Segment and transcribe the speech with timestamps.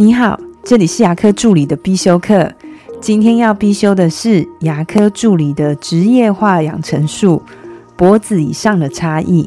[0.00, 2.50] 你好，这里是牙科助理的必修课。
[3.02, 7.42] 今天要必修的是牙科助理的职业化养成术，
[7.96, 9.46] 脖子以上的差异。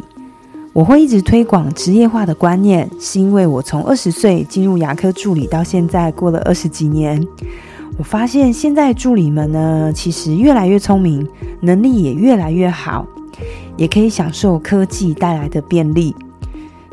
[0.71, 7.27] 我会一直推广职业化的观念，是因为我从二十岁进入牙科助理到现在过了二十几年，
[7.97, 11.27] 我发现现在助理们呢，其实越来越聪明，
[11.61, 13.07] 能力也越来越好，
[13.75, 16.15] 也可以享受科技带来的便利。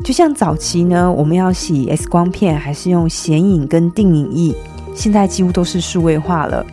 [0.03, 4.55] 就像早期呢，我们要洗 X 光片，还是用显影跟定影仪，
[4.95, 6.65] 现在几乎都是数位化了。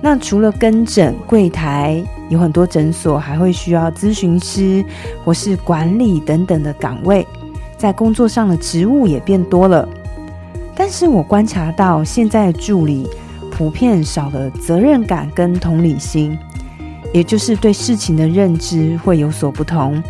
[0.00, 4.84] 那除了跟诊柜台，有很多诊所还会需要咨询师
[5.24, 7.26] 或是管理等等的岗位，
[7.76, 9.86] 在工作上的职务也变多了。
[10.74, 13.08] 但是我观察到，现在的助理
[13.50, 16.38] 普遍少了责任感跟同理心，
[17.12, 20.02] 也就是对事情的认知会有所不同。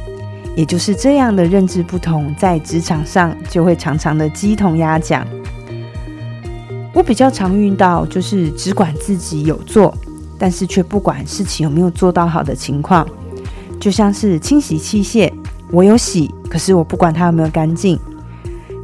[0.56, 5.24] 也就是这样的认知不同，在职场上就会常常的鸡同鸭讲。
[6.94, 9.94] 我比较常遇到就是只管自己有做，
[10.38, 13.06] 但是却不管事情有没有做到好的情况。
[13.78, 15.30] 就像是清洗器械，
[15.70, 18.00] 我有洗，可是我不管它有没有干净。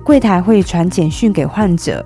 [0.05, 2.05] 柜台会传简讯给患者，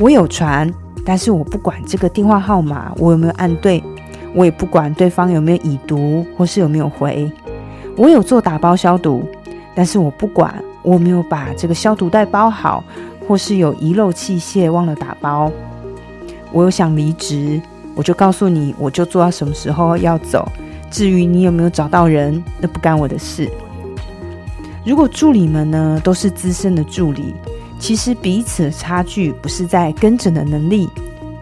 [0.00, 0.70] 我有传，
[1.02, 3.82] 但是我不管这个电话号码我有没有按对，
[4.34, 7.32] 我也不管对方有没有已读或是有没有回。
[7.98, 9.28] 我有做打包消毒，
[9.74, 12.84] 但是我不管我没有把这个消毒袋包好，
[13.26, 15.50] 或是有遗漏器械忘了打包。
[16.52, 17.60] 我有想离职，
[17.96, 20.48] 我就告诉你，我就做到什么时候要走。
[20.88, 23.50] 至于你有没有找到人，那不干我的事。
[24.86, 27.34] 如果助理们呢都是资深的助理，
[27.80, 30.88] 其实彼此的差距不是在跟诊的能力，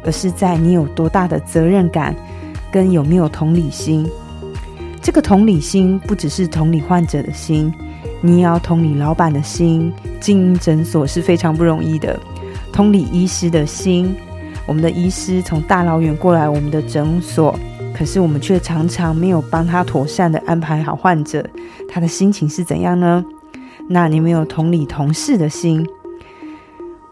[0.03, 2.17] 而是在你有多大的责任感，
[2.73, 4.09] 跟有没有同理心。
[5.07, 7.73] 这个同理心不只是同理患者的心，
[8.21, 9.93] 你也要同理老板的心。
[10.21, 12.19] 经营诊所是非常不容易的，
[12.73, 14.13] 同理医师的心。
[14.67, 17.57] 我们的医师从大老远过来我们的诊所，
[17.95, 21.49] 可是我们却常常没有帮他妥善的安排好患者，
[21.89, 23.25] 他的心情是怎样呢？
[23.89, 25.87] 那你没有同理同事的心。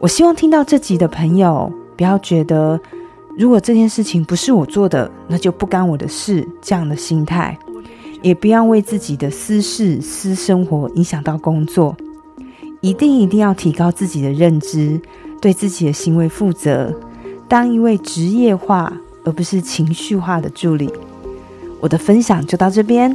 [0.00, 2.80] 我希望听到这集的朋友，不要觉得
[3.38, 7.56] 如果这件事情不是我做的，那就不干我的事这样的心态。
[8.24, 11.94] 也不要为自己的私事、私生活影响到工作，
[12.80, 14.98] 一定一定要提高自己的认知，
[15.42, 16.98] 对自己的行为负责，
[17.46, 18.90] 当一位职业化
[19.26, 20.90] 而不是情绪化的助理。
[21.80, 23.14] 我的分享就到这边。